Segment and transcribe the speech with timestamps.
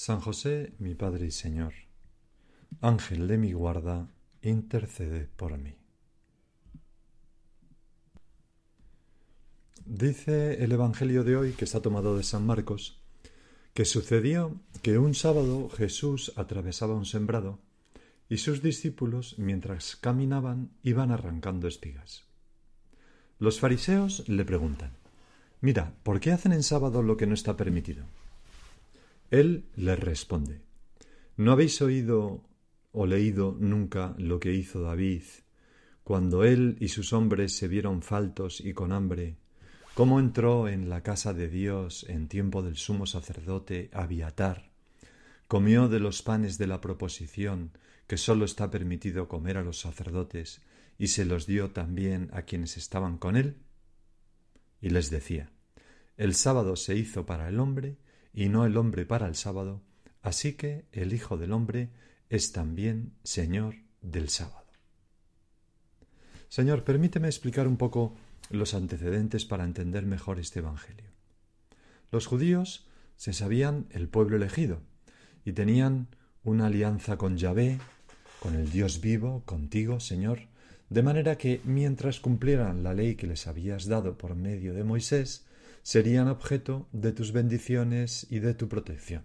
[0.00, 1.74] San José, mi Padre y Señor,
[2.80, 4.06] Ángel de mi guarda,
[4.42, 5.74] intercede por mí.
[9.84, 13.00] Dice el Evangelio de hoy, que está tomado de San Marcos,
[13.74, 17.58] que sucedió que un sábado Jesús atravesaba un sembrado
[18.28, 22.22] y sus discípulos, mientras caminaban, iban arrancando espigas.
[23.40, 24.92] Los fariseos le preguntan,
[25.60, 28.04] Mira, ¿por qué hacen en sábado lo que no está permitido?
[29.30, 30.62] Él les responde
[31.36, 32.44] ¿No habéis oído
[32.92, 35.22] o leído nunca lo que hizo David
[36.02, 39.36] cuando él y sus hombres se vieron faltos y con hambre?
[39.92, 44.70] ¿Cómo entró en la casa de Dios en tiempo del sumo sacerdote Abiatar?
[45.46, 47.72] Comió de los panes de la proposición
[48.06, 50.62] que sólo está permitido comer a los sacerdotes
[50.98, 53.58] y se los dio también a quienes estaban con él?
[54.80, 55.50] Y les decía,
[56.16, 57.98] el sábado se hizo para el hombre
[58.38, 59.82] y no el hombre para el sábado,
[60.22, 61.90] así que el Hijo del hombre
[62.28, 64.64] es también Señor del sábado.
[66.48, 68.14] Señor, permíteme explicar un poco
[68.50, 71.10] los antecedentes para entender mejor este Evangelio.
[72.12, 74.82] Los judíos se sabían el pueblo elegido
[75.44, 76.06] y tenían
[76.44, 77.80] una alianza con Yahvé,
[78.38, 80.42] con el Dios vivo, contigo, Señor,
[80.90, 85.48] de manera que mientras cumplieran la ley que les habías dado por medio de Moisés,
[85.82, 89.22] serían objeto de tus bendiciones y de tu protección.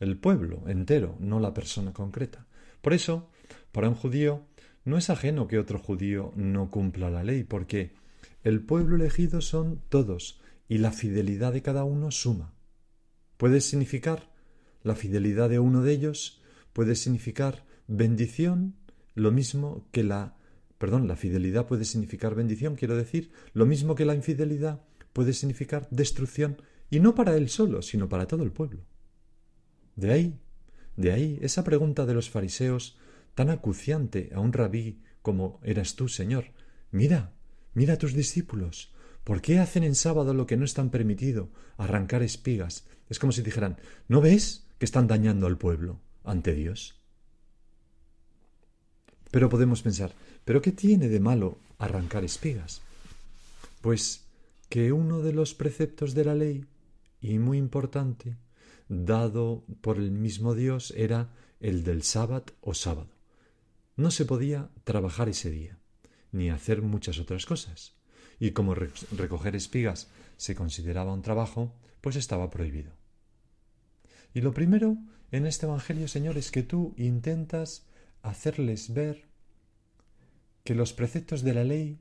[0.00, 2.46] El pueblo entero, no la persona concreta.
[2.80, 3.28] Por eso,
[3.72, 4.42] para un judío,
[4.84, 7.92] no es ajeno que otro judío no cumpla la ley, porque
[8.44, 12.54] el pueblo elegido son todos, y la fidelidad de cada uno suma.
[13.36, 14.30] Puede significar
[14.82, 16.40] la fidelidad de uno de ellos,
[16.72, 18.74] puede significar bendición,
[19.14, 20.38] lo mismo que la
[20.78, 24.80] perdón, la fidelidad puede significar bendición, quiero decir, lo mismo que la infidelidad
[25.18, 28.84] puede significar destrucción, y no para él solo, sino para todo el pueblo.
[29.96, 30.38] De ahí,
[30.94, 32.96] de ahí esa pregunta de los fariseos
[33.34, 36.52] tan acuciante a un rabí como eras tú, Señor.
[36.92, 37.32] Mira,
[37.74, 38.94] mira a tus discípulos.
[39.24, 42.86] ¿Por qué hacen en sábado lo que no están permitido, arrancar espigas?
[43.08, 43.76] Es como si dijeran,
[44.06, 46.94] ¿no ves que están dañando al pueblo ante Dios?
[49.32, 50.12] Pero podemos pensar,
[50.44, 52.82] ¿pero qué tiene de malo arrancar espigas?
[53.80, 54.27] Pues
[54.68, 56.66] que uno de los preceptos de la ley,
[57.20, 58.36] y muy importante,
[58.88, 63.10] dado por el mismo Dios, era el del sábado o sábado.
[63.96, 65.78] No se podía trabajar ese día,
[66.32, 67.94] ni hacer muchas otras cosas.
[68.38, 72.92] Y como recoger espigas se consideraba un trabajo, pues estaba prohibido.
[74.34, 74.98] Y lo primero
[75.32, 77.86] en este Evangelio, Señor, es que tú intentas
[78.22, 79.28] hacerles ver
[80.64, 82.00] que los preceptos de la ley,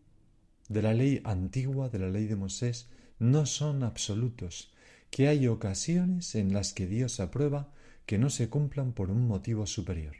[0.70, 2.90] de la ley antigua, de la ley de Moisés,
[3.20, 4.72] no son absolutos,
[5.10, 7.72] que hay ocasiones en las que Dios aprueba
[8.06, 10.16] que no se cumplan por un motivo superior,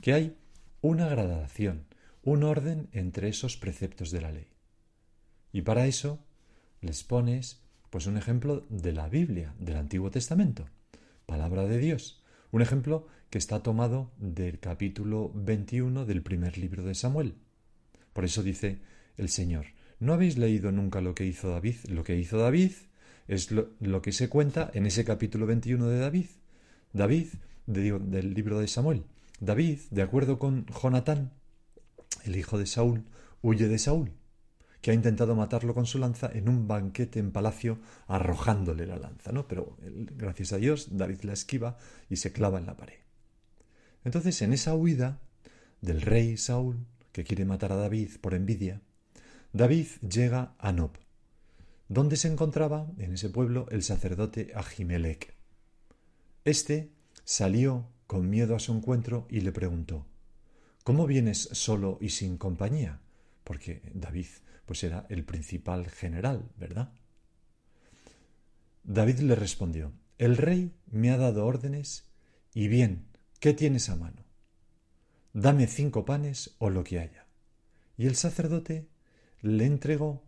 [0.00, 0.36] que hay
[0.80, 1.86] una gradación,
[2.22, 4.48] un orden entre esos preceptos de la ley.
[5.52, 6.20] Y para eso
[6.80, 10.68] les pones pues un ejemplo de la Biblia, del Antiguo Testamento,
[11.26, 16.94] palabra de Dios, un ejemplo que está tomado del capítulo 21 del primer libro de
[16.94, 17.34] Samuel.
[18.12, 18.80] Por eso dice
[19.18, 19.66] el Señor,
[20.00, 21.76] ¿no habéis leído nunca lo que hizo David?
[21.88, 22.72] Lo que hizo David
[23.26, 26.26] es lo, que se cuenta en ese capítulo 21 de David.
[26.94, 27.26] David,
[27.66, 29.04] del libro de Samuel.
[29.40, 31.32] David, de acuerdo con Jonatán,
[32.24, 33.04] el hijo de Saúl,
[33.42, 34.12] huye de Saúl,
[34.80, 39.32] que ha intentado matarlo con su lanza en un banquete en palacio arrojándole la lanza,
[39.32, 39.46] ¿no?
[39.46, 39.76] Pero
[40.16, 41.76] gracias a Dios David la esquiva
[42.08, 42.98] y se clava en la pared.
[44.04, 45.20] Entonces, en esa huida
[45.82, 48.80] del rey Saúl, que quiere matar a David por envidia,
[49.52, 50.90] David llega a Nob,
[51.88, 55.34] donde se encontraba en ese pueblo el sacerdote Ahimelech.
[56.44, 56.92] Este
[57.24, 60.06] salió con miedo a su encuentro y le preguntó
[60.84, 63.00] ¿Cómo vienes solo y sin compañía?
[63.42, 64.26] Porque David
[64.66, 66.92] pues era el principal general, ¿verdad?
[68.84, 72.04] David le respondió El rey me ha dado órdenes
[72.52, 73.06] y bien,
[73.40, 74.24] ¿qué tienes a mano?
[75.32, 77.26] Dame cinco panes o lo que haya.
[77.96, 78.88] Y el sacerdote
[79.42, 80.24] le entregó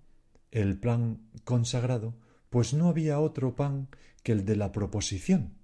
[0.51, 2.15] el plan consagrado,
[2.49, 3.89] pues no había otro pan
[4.23, 5.55] que el de la proposición,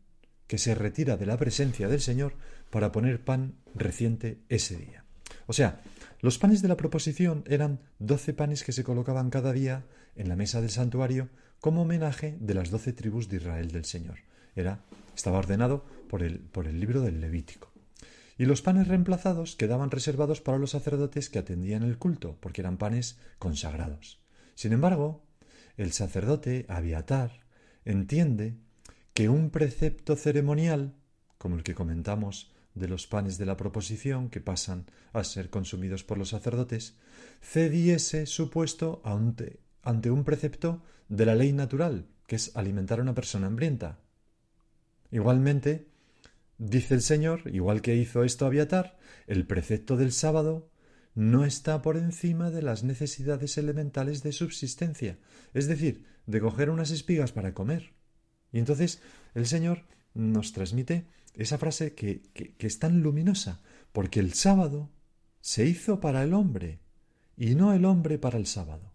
[0.47, 2.35] que se retira de la presencia del Señor
[2.71, 5.05] para poner pan reciente ese día.
[5.47, 5.81] O sea,
[6.21, 9.85] los panes de la proposición eran doce panes que se colocaban cada día
[10.15, 11.29] en la mesa del santuario
[11.61, 14.19] como homenaje de las doce tribus de Israel del Señor.
[14.55, 14.81] Era,
[15.15, 17.76] estaba ordenado por el, por el libro del Levítico.
[18.39, 22.77] Y los panes reemplazados quedaban reservados para los sacerdotes que atendían el culto, porque eran
[22.77, 24.21] panes consagrados.
[24.55, 25.25] Sin embargo,
[25.77, 27.41] el sacerdote Abiatar
[27.85, 28.57] entiende
[29.15, 30.95] que un precepto ceremonial,
[31.39, 34.85] como el que comentamos de los panes de la proposición que pasan
[35.15, 36.97] a ser consumidos por los sacerdotes,
[37.41, 43.03] cediese su puesto ante, ante un precepto de la ley natural, que es alimentar a
[43.03, 43.99] una persona hambrienta.
[45.11, 45.89] Igualmente,
[46.59, 50.71] dice el Señor, igual que hizo esto Abiatar, el precepto del sábado
[51.15, 55.19] no está por encima de las necesidades elementales de subsistencia,
[55.55, 57.95] es decir, de coger unas espigas para comer.
[58.53, 59.01] Y entonces
[59.35, 63.61] el Señor nos transmite esa frase que, que, es tan luminosa,
[63.93, 64.91] porque el sábado
[65.41, 66.81] se hizo para el hombre
[67.37, 68.93] y no el hombre para el sábado.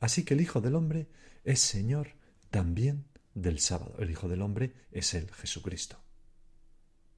[0.00, 1.08] Así que el Hijo del Hombre
[1.44, 2.14] es Señor
[2.50, 3.04] también
[3.34, 3.96] del sábado.
[3.98, 5.98] El Hijo del Hombre es el Jesucristo.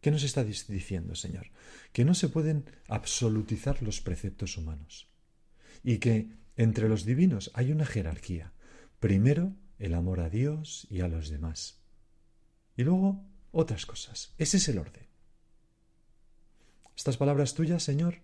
[0.01, 1.51] ¿Qué nos está diciendo, Señor?
[1.93, 5.09] Que no se pueden absolutizar los preceptos humanos
[5.83, 8.53] y que entre los divinos hay una jerarquía.
[8.99, 11.81] Primero, el amor a Dios y a los demás.
[12.77, 14.35] Y luego, otras cosas.
[14.39, 15.07] Ese es el orden.
[16.97, 18.23] Estas palabras tuyas, Señor,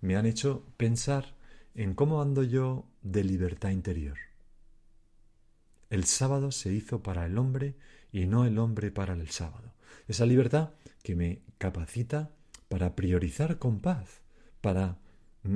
[0.00, 1.34] me han hecho pensar
[1.74, 4.18] en cómo ando yo de libertad interior.
[5.90, 7.76] El sábado se hizo para el hombre
[8.12, 9.73] y no el hombre para el sábado.
[10.08, 10.70] Esa libertad
[11.02, 12.30] que me capacita
[12.68, 14.22] para priorizar con paz,
[14.60, 14.98] para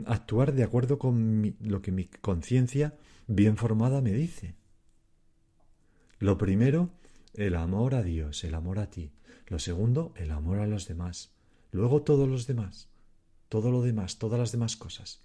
[0.07, 2.97] actuar de acuerdo con lo que mi conciencia
[3.27, 4.55] bien formada me dice.
[6.19, 6.91] Lo primero,
[7.35, 9.13] el amor a Dios, el amor a ti.
[9.47, 11.33] Lo segundo, el amor a los demás.
[11.71, 12.89] Luego todos los demás,
[13.49, 15.23] todo lo demás, todas las demás cosas.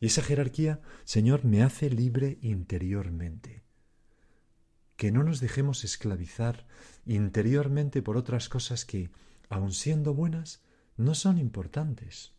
[0.00, 3.65] Y esa jerarquía, Señor, me hace libre interiormente.
[4.96, 6.66] Que no nos dejemos esclavizar
[7.04, 9.10] interiormente por otras cosas que
[9.48, 10.62] aun siendo buenas,
[10.96, 12.32] no son importantes.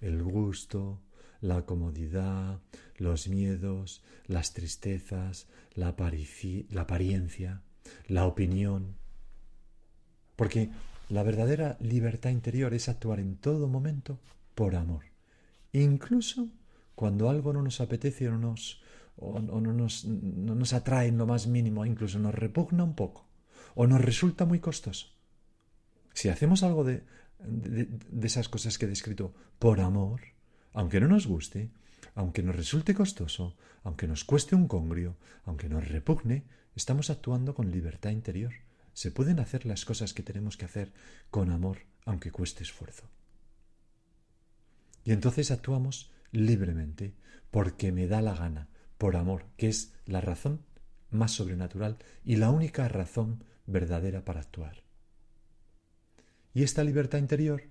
[0.00, 1.00] El gusto,
[1.40, 2.60] la comodidad,
[2.96, 7.62] los miedos, las tristezas, la, apariencia,
[8.06, 8.96] la opinión.
[10.36, 10.70] Porque
[11.08, 14.18] la verdadera libertad interior es actuar en todo momento
[14.54, 15.04] por amor,
[15.72, 16.48] incluso
[16.94, 18.81] cuando algo no nos apetece o, nos,
[19.16, 23.28] o, no, nos, no nos atrae en lo más mínimo, incluso nos repugna un poco,
[23.74, 25.08] o nos resulta muy costoso.
[26.14, 27.04] Si hacemos algo de,
[27.44, 30.20] de, esas cosas que he descrito por amor,
[30.72, 31.70] aunque no nos guste,
[32.14, 36.44] aunque nos resulte costoso, aunque nos cueste un congrio, aunque nos repugne,
[36.74, 38.52] estamos actuando con libertad interior.
[38.92, 40.92] Se pueden hacer las cosas que tenemos que hacer
[41.30, 43.04] con amor, aunque cueste esfuerzo.
[45.04, 47.14] Y entonces actuamos libremente,
[47.50, 48.68] porque me da la gana,
[49.02, 50.60] por amor, que es la razón
[51.10, 54.84] más sobrenatural y la única razón verdadera para actuar.
[56.54, 57.64] Y esta libertad interior,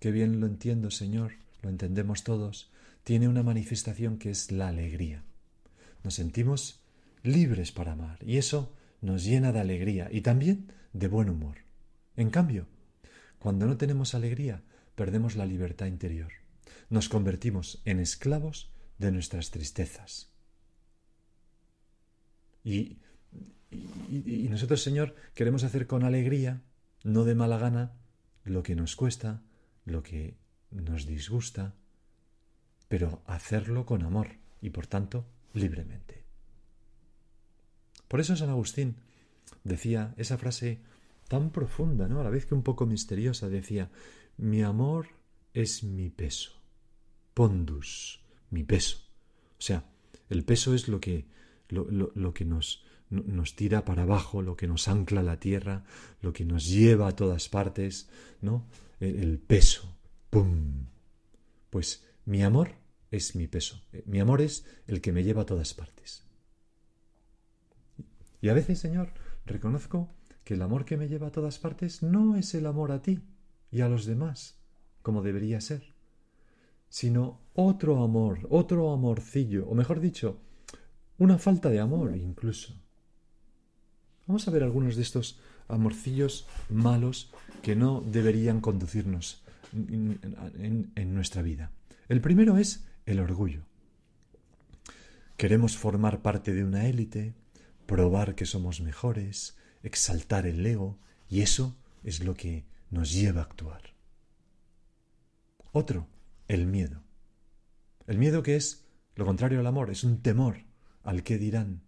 [0.00, 2.72] que bien lo entiendo, Señor, lo entendemos todos,
[3.04, 5.22] tiene una manifestación que es la alegría.
[6.02, 6.80] Nos sentimos
[7.22, 11.58] libres para amar y eso nos llena de alegría y también de buen humor.
[12.16, 12.68] En cambio,
[13.38, 14.62] cuando no tenemos alegría,
[14.94, 16.32] perdemos la libertad interior.
[16.88, 20.37] Nos convertimos en esclavos de nuestras tristezas.
[22.64, 22.98] Y,
[24.48, 26.62] nosotros, Señor, queremos hacer con alegría
[27.04, 27.92] no de mala gana
[28.44, 29.42] lo que nos cuesta,
[29.84, 30.36] lo que
[30.70, 31.74] nos disgusta,
[32.88, 34.28] pero hacerlo con amor
[34.60, 36.24] y por tanto libremente.
[38.08, 38.96] Por eso San Agustín
[39.64, 40.80] decía esa frase
[41.28, 42.20] tan profunda, ¿no?
[42.20, 43.90] A la vez que un poco misteriosa, decía,
[44.38, 45.08] mi amor
[45.52, 46.52] es mi peso,
[47.34, 48.98] pondus, mi peso.
[49.58, 49.84] O sea,
[50.30, 51.26] el peso es lo que,
[51.68, 55.84] lo, lo que nos, nos tira para abajo, lo que nos ancla a la tierra,
[56.20, 58.08] lo que nos lleva a todas partes,
[58.40, 58.66] ¿no?
[59.00, 59.96] El, peso.
[60.30, 60.86] ¡Pum!
[61.70, 62.72] Pues mi amor
[63.10, 63.82] es mi peso.
[63.92, 66.24] Eh, mi amor es el que me lleva a todas partes.
[68.40, 69.12] Y a veces, Señor,
[69.46, 73.02] reconozco que el amor que me lleva a todas partes no es el amor a
[73.02, 73.20] ti
[73.70, 74.58] y a los demás,
[75.02, 75.94] como debería ser,
[76.88, 80.40] sino otro amor, otro amorcillo, o mejor dicho,
[81.18, 82.74] una falta de amor incluso.
[84.26, 87.30] Vamos a ver algunos de estos amorcillos malos
[87.62, 91.72] que no deberían conducirnos en, nuestra vida.
[92.08, 93.62] El primero es el orgullo.
[95.36, 97.34] Queremos formar parte de una élite,
[97.86, 100.98] probar que somos mejores, exaltar el ego,
[101.30, 103.94] Y eso es lo que nos lleva a actuar.
[105.72, 106.06] Otro,
[106.48, 107.02] el miedo.
[108.06, 110.67] El miedo que es lo contrario al amor, es un temor
[111.08, 111.80] al que dirán.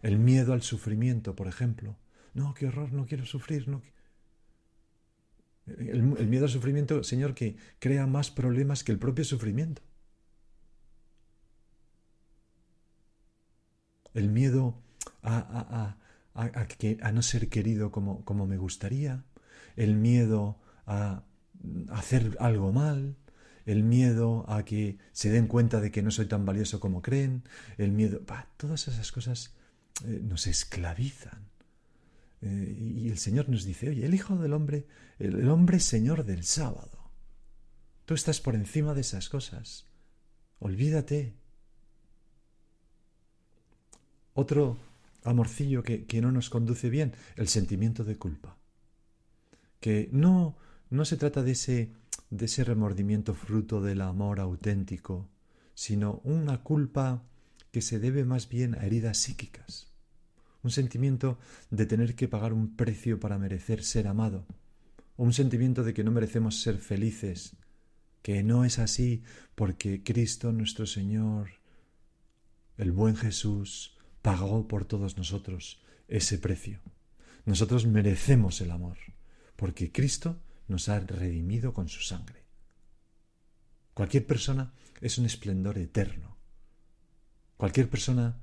[0.00, 1.98] El miedo al sufrimiento, por ejemplo.
[2.34, 3.66] No, qué horror, no quiero sufrir.
[5.66, 9.82] El, miedo al sufrimiento, Señor, que crea más problemas que el propio sufrimiento.
[14.14, 14.80] El miedo
[15.24, 15.96] a,
[17.12, 19.24] no ser querido como me gustaría,
[19.74, 21.24] el miedo a
[21.90, 23.16] hacer algo mal,
[23.68, 27.44] el miedo a que se den cuenta de que no soy tan valioso como creen,
[27.76, 28.22] el miedo,
[28.56, 29.54] todas esas cosas
[30.06, 31.50] eh, nos esclavizan.
[32.40, 34.86] Eh, y el Señor nos dice, oye, el Hijo del Hombre,
[35.18, 37.10] el, hombre Señor del sábado.
[38.06, 39.84] Tú estás por encima de esas cosas.
[40.60, 41.34] Olvídate.
[44.32, 44.78] Otro
[45.24, 48.56] amorcillo que, que no nos conduce bien, el sentimiento de culpa.
[49.78, 50.56] Que no,
[50.88, 51.92] no se trata de ese,
[52.30, 55.28] de ese remordimiento fruto del amor auténtico,
[55.74, 57.22] sino una culpa
[57.70, 59.92] que se debe más bien a heridas psíquicas,
[60.62, 61.38] un sentimiento
[61.70, 64.46] de tener que pagar un precio para merecer ser amado,
[65.16, 67.56] o un sentimiento de que no merecemos ser felices,
[68.22, 69.22] que no es así
[69.54, 71.50] porque Cristo nuestro Señor,
[72.76, 76.80] el buen Jesús, pagó por todos nosotros ese precio.
[77.44, 78.98] Nosotros merecemos el amor,
[79.56, 82.44] porque Cristo nos ha redimido con su sangre.
[83.94, 86.36] Cualquier persona es un esplendor eterno.
[87.56, 88.38] Cualquier persona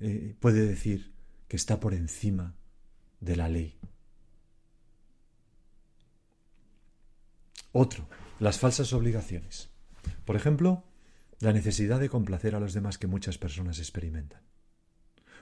[0.00, 1.14] eh, puede decir
[1.46, 2.56] que está por encima
[3.20, 3.78] de la ley.
[7.72, 8.08] Otro,
[8.40, 9.70] las falsas obligaciones.
[10.24, 10.84] Por ejemplo,
[11.40, 14.46] la necesidad de complacer a los demás que muchas personas experimentan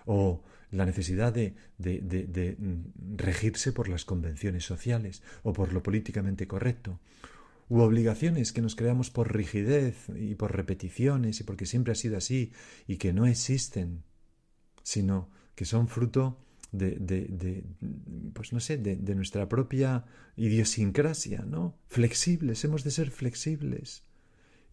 [0.06, 6.46] o la necesidad de, de, mm, regirse por las convenciones sociales o por lo políticamente
[6.46, 7.00] correcto,
[7.68, 12.16] u obligaciones que nos creamos por rigidez y por repeticiones y porque siempre ha sido
[12.16, 12.52] así
[12.86, 14.02] y que no existen,
[14.82, 16.38] sino que son fruto
[16.72, 17.64] de,
[18.32, 20.04] pues no sé, de, nuestra propia
[20.36, 21.78] idiosincrasia, ¿no?
[21.86, 24.02] Flexibles, hemos de ser flexibles.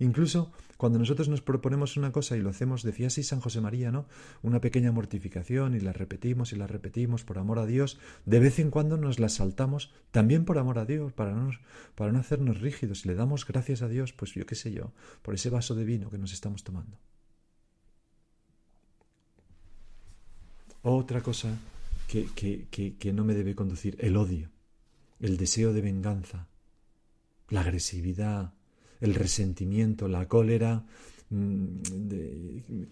[0.02, 3.92] Incluso cuando nosotros nos proponemos una cosa y lo hacemos, decía así San José María,
[3.92, 4.08] ¿no?
[4.42, 8.58] Una pequeña mortificación y la repetimos y la repetimos por amor a Dios, de vez
[8.58, 11.52] en cuando nos la saltamos también por amor a Dios, para no,
[11.94, 14.92] para no hacernos rígidos y le damos gracias a Dios, pues yo qué sé yo,
[15.22, 16.98] por ese vaso de vino que nos estamos tomando.
[20.82, 21.56] Otra cosa
[22.08, 24.50] que, que, que no me debe conducir, el odio,
[25.20, 26.48] el deseo de venganza,
[27.50, 28.56] la agresividad,
[29.02, 30.86] el resentimiento, la cólera
[31.30, 31.82] mm,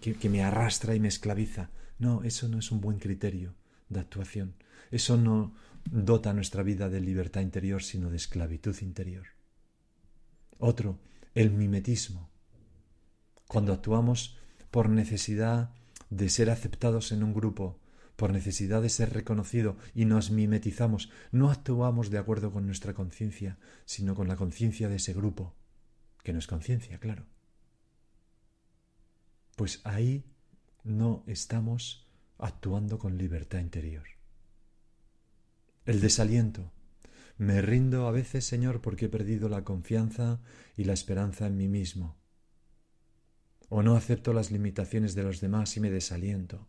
[0.00, 1.70] que, me arrastra y me esclaviza.
[1.98, 3.54] No, eso no es un buen criterio
[3.88, 4.54] de actuación.
[4.90, 9.28] Eso no dota nuestra vida de libertad interior, sino de esclavitud interior.
[10.58, 10.98] Otro,
[11.34, 12.28] el mimetismo.
[13.46, 14.36] Cuando actuamos
[14.70, 15.70] por necesidad
[16.10, 17.78] de ser aceptados en un grupo,
[18.16, 23.58] por necesidad de ser reconocido y nos mimetizamos, no actuamos de acuerdo con nuestra conciencia,
[23.84, 25.54] sino con la conciencia de ese grupo
[26.22, 27.26] que no es conciencia, claro.
[29.56, 30.24] Pues ahí
[30.84, 32.06] no estamos
[32.38, 34.04] actuando con libertad interior.
[35.84, 36.72] El desaliento.
[37.36, 40.40] Me rindo a veces, Señor, porque he perdido la confianza
[40.76, 42.16] y la esperanza en mí mismo.
[43.68, 46.68] O no acepto las limitaciones de los demás y me desaliento.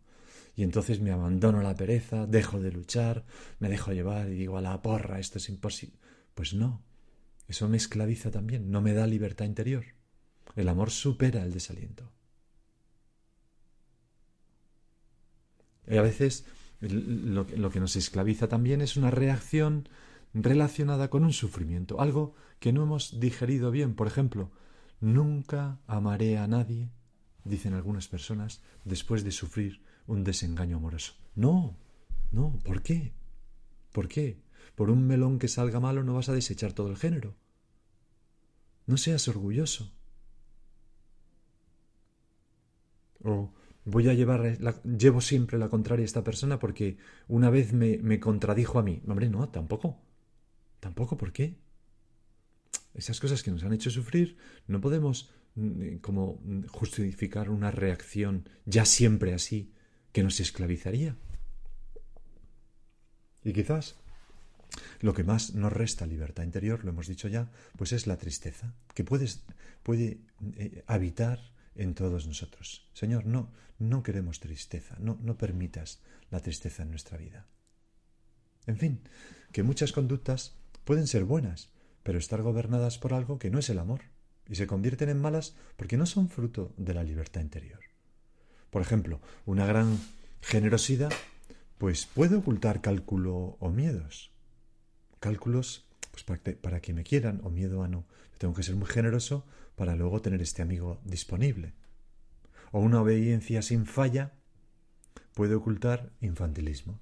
[0.54, 3.24] Y entonces me abandono a la pereza, dejo de luchar,
[3.58, 5.98] me dejo llevar y digo a la porra, esto es imposible.
[6.34, 6.82] Pues no,
[7.52, 9.84] eso me esclaviza también, no me da libertad interior.
[10.56, 12.10] El amor supera el desaliento.
[15.86, 16.46] Y a veces
[16.80, 19.86] lo, lo, que nos esclaviza también es una reacción
[20.32, 23.94] relacionada con un sufrimiento, algo que no hemos digerido bien.
[23.94, 24.50] Por ejemplo,
[25.00, 26.90] nunca amaré a nadie,
[27.44, 31.12] dicen algunas personas, después de sufrir un desengaño amoroso.
[31.34, 31.76] No,
[32.30, 33.12] no, ¿por qué?
[33.92, 34.40] ¿Por qué?
[34.74, 37.41] Por un melón que salga malo no vas a desechar todo el género.
[38.86, 39.92] No seas orgulloso.
[43.24, 43.52] O
[43.84, 46.98] voy a llevar, llevo siempre la contraria a esta persona porque
[47.28, 49.02] una vez me, me contradijo a mí.
[49.06, 50.00] Hombre, no, tampoco.
[50.80, 51.58] Tampoco, ¿por qué?
[52.94, 54.36] Esas cosas que nos han hecho sufrir,
[54.66, 59.72] no podemos mm, como mm, justificar una reacción ya siempre así
[60.12, 61.16] que nos esclavizaría.
[63.44, 63.96] Y quizás
[65.00, 68.74] lo que más nos resta libertad interior, lo hemos dicho ya, pues es la tristeza,
[68.94, 69.42] que puedes,
[69.82, 70.20] puede
[70.56, 71.40] eh, habitar
[71.74, 72.88] en todos nosotros.
[72.92, 76.00] Señor, no, no queremos tristeza, no, no permitas
[76.30, 77.46] la tristeza en nuestra vida.
[78.66, 79.00] En fin,
[79.52, 81.70] que muchas conductas pueden ser buenas,
[82.02, 84.02] pero estar gobernadas por algo que no es el amor,
[84.48, 87.80] y se convierten en malas porque no son fruto de la libertad interior.
[88.70, 89.98] Por ejemplo, una gran
[90.40, 91.12] generosidad
[91.78, 94.31] pues puede ocultar cálculo o miedos.
[95.22, 96.24] Cálculos pues
[96.56, 98.04] para que, me quieran o miedo a no.
[98.38, 101.74] tengo que ser muy generoso para luego tener este amigo disponible.
[102.72, 104.32] O una obediencia sin falla
[105.32, 106.98] puede ocultar infantilismo,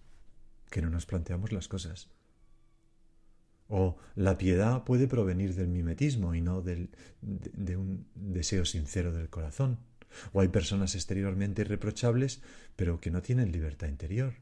[0.71, 2.11] que no nos planteamos las cosas.
[3.69, 6.91] O la piedad puede provenir del mimetismo y no del,
[7.23, 9.79] de, un deseo sincero del corazón.
[10.35, 12.43] O hay personas exteriormente irreprochables,
[12.77, 14.35] pero que no tienen libertad interior.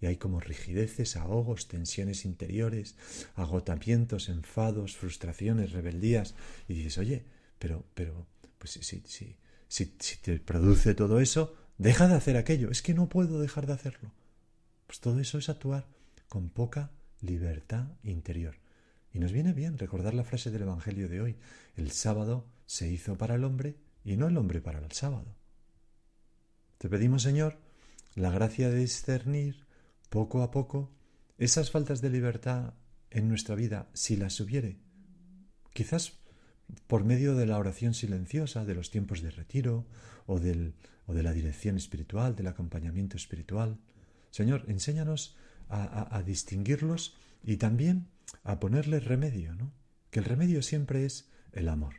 [0.00, 2.96] Y hay como rigideces, ahogos, tensiones interiores,
[3.34, 6.34] agotamientos, enfados, frustraciones, rebeldías.
[6.68, 7.24] Y dices, oye,
[7.58, 8.26] pero, pero,
[8.58, 9.36] pues si, si,
[9.68, 12.70] si, si te produce todo eso, deja de hacer aquello.
[12.70, 14.12] Es que no puedo dejar de hacerlo.
[14.86, 15.86] Pues todo eso es actuar
[16.28, 18.56] con poca libertad interior.
[19.12, 21.36] Y nos viene bien recordar la frase del Evangelio de hoy.
[21.76, 25.36] El sábado se hizo para el hombre y no el hombre para el sábado.
[26.78, 27.58] Te pedimos, Señor,
[28.14, 29.63] la gracia de discernir
[30.14, 30.92] poco a poco
[31.38, 32.74] esas faltas de libertad
[33.10, 34.78] en nuestra vida, si las hubiere.
[35.72, 36.20] Quizás
[36.86, 39.88] por medio de la oración silenciosa, de los tiempos de retiro
[40.26, 40.74] o, del,
[41.06, 43.80] o de la dirección espiritual, del acompañamiento espiritual.
[44.30, 45.36] Señor, enséñanos
[45.68, 48.06] a, distinguirlos y también
[48.44, 49.72] a ponerle remedio, ¿no?
[50.12, 51.94] Que el remedio siempre es el amor.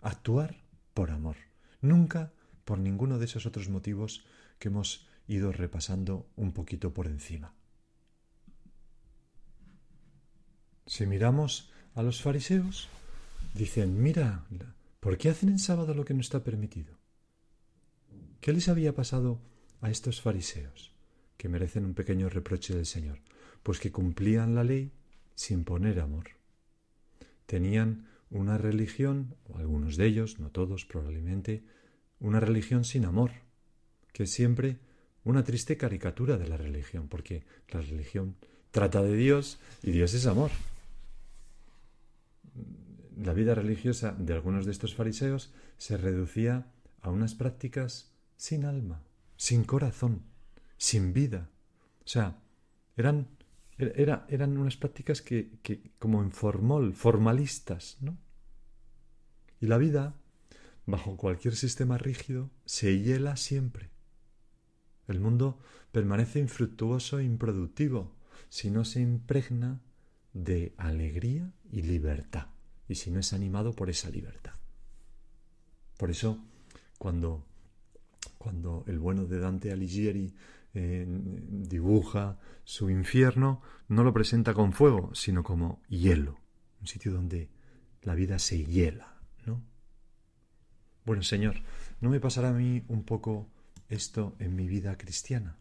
[0.00, 1.36] Actuar por amor.
[1.82, 2.32] Nunca
[2.64, 4.24] por ninguno de esos otros motivos
[4.58, 7.57] que hemos ido repasando un poquito por encima.
[10.88, 12.88] Si miramos a los fariseos,
[13.54, 14.44] dicen, mira,
[14.98, 16.98] ¿por qué hacen en sábado lo que no está permitido?
[18.40, 19.40] ¿Qué les había pasado
[19.80, 20.98] a estos fariseos?
[21.38, 23.20] que merecen un pequeño reproche del Señor,
[23.62, 24.92] pues que cumplían la ley
[25.34, 26.26] sin poner amor.
[27.46, 31.62] Tenían una religión, algunos de ellos, no todos probablemente,
[32.18, 33.30] una religión sin amor,
[34.12, 34.78] que es siempre
[35.24, 38.34] una triste caricatura de la religión, porque la religión
[38.72, 40.50] trata de Dios y Dios es amor.
[43.20, 49.02] La vida religiosa de algunos de estos fariseos se reducía a unas prácticas sin alma,
[49.36, 50.22] sin corazón,
[50.76, 51.50] sin vida.
[52.04, 52.38] O sea,
[52.96, 53.28] eran,
[53.76, 55.50] era, eran unas prácticas que,
[55.98, 58.16] como en formalistas, ¿no?
[59.60, 60.14] Y la vida,
[60.86, 63.90] bajo cualquier sistema rígido, se hiela siempre.
[65.08, 65.58] El mundo
[65.90, 68.14] permanece infructuoso e improductivo
[68.48, 69.80] si no se impregna
[70.32, 72.46] de alegría y libertad,
[72.88, 74.54] y si no es animado por esa libertad.
[75.96, 76.38] Por eso,
[76.98, 77.44] cuando,
[78.38, 80.34] cuando el bueno de Dante Alighieri
[80.72, 86.38] dibuja su infierno, no lo presenta con fuego, sino como hielo,
[86.80, 87.48] un sitio donde
[88.02, 89.62] la vida se hiela, ¿no?
[91.04, 91.56] Bueno, Señor,
[92.00, 93.48] ¿no me pasará a mí un poco
[93.88, 95.56] esto en mi vida cristiana?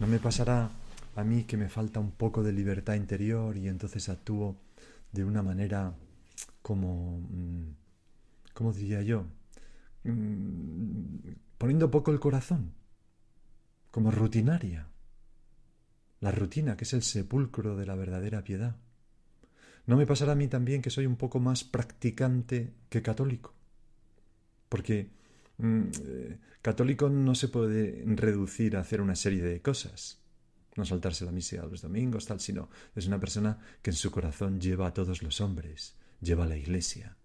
[0.00, 0.70] ¿No me pasará
[1.14, 4.56] a mí que me falta un poco de libertad interior y entonces actúo
[5.12, 5.94] de una manera
[6.64, 7.76] como, mm,
[8.54, 9.26] ¿cómo diría yo?
[10.04, 11.18] Mm,
[11.58, 12.72] poniendo poco el corazón,
[13.90, 14.88] como rutinaria.
[16.20, 18.76] La rutina, que es el sepulcro de la verdadera piedad.
[19.84, 23.52] ¿No me pasará a mí también que soy un poco más practicante que católico?
[24.70, 25.10] Porque
[25.58, 30.22] mm, eh, católico no se puede reducir a hacer una serie de cosas.
[30.76, 34.58] No saltarse la misa los domingos, tal, sino es una persona que en su corazón
[34.62, 37.16] lleva a todos los hombres, lleva a la iglesia,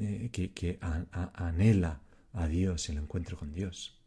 [0.00, 2.00] eh, que, anhela
[2.32, 3.98] a Dios, el encuentro con Dios.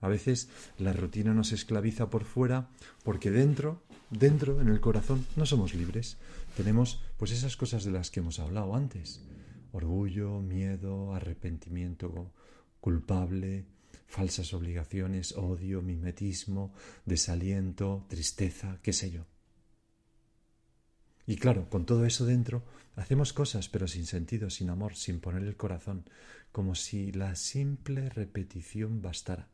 [0.00, 2.68] A veces la rutina nos esclaviza por fuera
[3.02, 6.18] porque dentro, dentro, en el corazón, no somos libres.
[6.56, 9.24] Tenemos pues esas cosas de las que hemos hablado antes.
[9.72, 12.32] Orgullo, miedo, arrepentimiento
[12.80, 13.66] culpable,
[14.06, 16.72] falsas obligaciones, odio, mimetismo,
[17.04, 19.26] desaliento, tristeza, qué sé yo.
[21.28, 22.64] Y claro, con todo eso dentro,
[22.96, 26.08] hacemos cosas pero sin sentido, sin amor, sin poner el corazón,
[26.52, 29.50] como si la simple repetición bastara.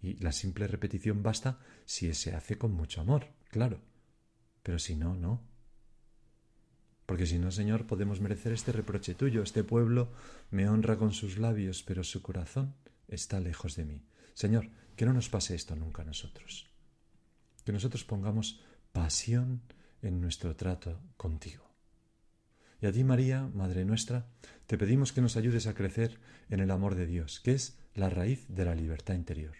[0.00, 3.80] Y la simple repetición basta si se hace con mucho amor, claro.
[4.62, 5.42] Pero si no, no.
[7.04, 9.42] Porque si no, Señor, podemos merecer este reproche tuyo.
[9.42, 10.12] Este pueblo
[10.52, 12.76] me honra con sus labios, pero su corazón
[13.08, 14.04] está lejos de mí.
[14.34, 16.70] Señor, que no nos pase esto nunca a nosotros.
[17.64, 18.60] Que nosotros pongamos
[18.92, 19.62] pasión
[20.02, 21.68] en nuestro trato contigo.
[22.80, 24.26] Y a ti, María, Madre nuestra,
[24.66, 28.08] te pedimos que nos ayudes a crecer en el amor de Dios, que es la
[28.08, 29.56] raíz de la libertad interior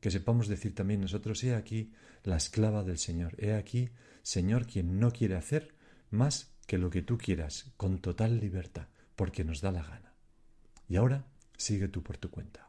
[0.00, 3.90] que sepamos decir también nosotros, he aquí la esclava del Señor, he aquí,
[4.22, 5.74] Señor, quien no quiere hacer
[6.10, 10.14] más que lo que tú quieras, con total libertad, porque nos da la gana.
[10.88, 12.67] Y ahora sigue tú por tu cuenta.